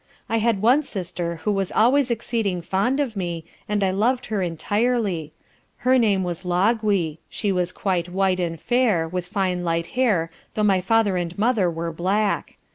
I 0.27 0.37
had 0.37 0.63
one 0.63 0.81
sister 0.81 1.35
who 1.43 1.51
was 1.51 1.71
always 1.71 2.09
exceeding 2.09 2.63
fond 2.63 2.99
of 2.99 3.15
me, 3.15 3.45
and 3.69 3.83
I 3.83 3.91
loved 3.91 4.25
her 4.33 4.41
entirely; 4.41 5.31
her 5.85 5.99
name 5.99 6.23
was 6.23 6.41
Logwy, 6.43 7.19
she 7.29 7.51
was 7.51 7.71
quite 7.71 8.09
white, 8.09 8.39
and 8.39 8.59
fair, 8.59 9.07
with 9.07 9.27
fine 9.27 9.63
light 9.63 9.89
hair 9.93 10.31
though 10.55 10.63
my 10.63 10.81
father 10.81 11.17
and 11.17 11.37
mother 11.37 11.69
were 11.69 11.91
black. 11.91 12.55